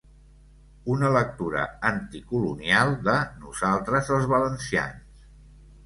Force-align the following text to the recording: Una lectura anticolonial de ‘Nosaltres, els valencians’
Una 0.93 1.11
lectura 1.15 1.67
anticolonial 1.91 2.97
de 3.11 3.21
‘Nosaltres, 3.45 4.13
els 4.19 4.31
valencians’ 4.37 5.27